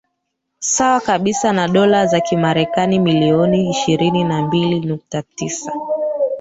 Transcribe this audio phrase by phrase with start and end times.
[0.59, 5.73] sawa kabisa na dola za kimarekani milioni ishirini na mbili nukta tisa